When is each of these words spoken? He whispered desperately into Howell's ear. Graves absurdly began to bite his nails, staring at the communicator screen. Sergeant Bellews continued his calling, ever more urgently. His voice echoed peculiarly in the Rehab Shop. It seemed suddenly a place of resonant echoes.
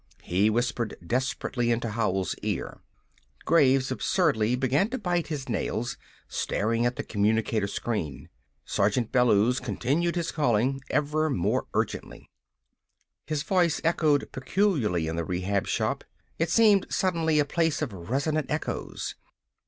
He 0.23 0.49
whispered 0.49 0.95
desperately 1.05 1.69
into 1.69 1.91
Howell's 1.91 2.33
ear. 2.41 2.79
Graves 3.45 3.91
absurdly 3.91 4.55
began 4.55 4.89
to 4.89 4.97
bite 4.97 5.27
his 5.27 5.47
nails, 5.47 5.95
staring 6.27 6.87
at 6.87 6.95
the 6.95 7.03
communicator 7.03 7.67
screen. 7.67 8.27
Sergeant 8.65 9.11
Bellews 9.11 9.59
continued 9.59 10.15
his 10.15 10.31
calling, 10.31 10.81
ever 10.89 11.29
more 11.29 11.67
urgently. 11.75 12.31
His 13.27 13.43
voice 13.43 13.79
echoed 13.83 14.31
peculiarly 14.31 15.05
in 15.05 15.17
the 15.17 15.23
Rehab 15.23 15.67
Shop. 15.67 16.03
It 16.39 16.49
seemed 16.49 16.87
suddenly 16.89 17.37
a 17.37 17.45
place 17.45 17.83
of 17.83 17.93
resonant 17.93 18.49
echoes. 18.49 19.13